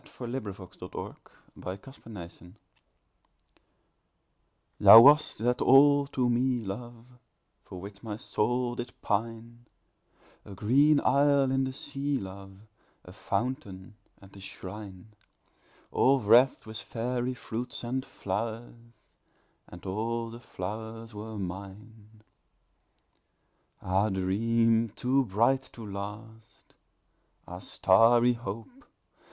Edgar 0.03 0.25
Allan 0.25 0.41
Poe 0.55 0.65
To 0.65 0.85
One 0.97 1.15
in 1.55 1.61
Paradise 1.61 2.43
THOU 4.79 4.99
wast 4.99 5.37
that 5.43 5.61
all 5.61 6.07
to 6.07 6.27
me, 6.27 6.65
love, 6.65 7.05
For 7.65 7.79
which 7.79 8.01
my 8.01 8.17
soul 8.17 8.73
did 8.73 8.99
pine 9.03 9.67
A 10.43 10.55
green 10.55 10.99
isle 11.01 11.51
in 11.51 11.65
the 11.65 11.71
sea, 11.71 12.17
love, 12.17 12.57
A 13.05 13.13
fountain 13.13 13.93
and 14.19 14.35
a 14.35 14.39
shrine, 14.39 15.09
All 15.91 16.19
wreathed 16.19 16.65
with 16.65 16.81
fairy 16.81 17.35
fruits 17.35 17.83
and 17.83 18.03
flowers, 18.03 18.73
And 19.67 19.85
all 19.85 20.31
the 20.31 20.39
flowers 20.39 21.13
were 21.13 21.37
mine. 21.37 22.23
Ah, 23.83 24.09
Dream 24.09 24.89
too 24.95 25.25
bright 25.25 25.69
to 25.73 25.85
last! 25.85 26.73
Ah 27.47 27.59
starry 27.59 28.33
Hope! 28.33 28.85